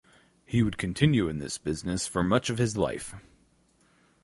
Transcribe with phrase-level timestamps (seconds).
[0.47, 3.13] He would continue in this business for much of his life.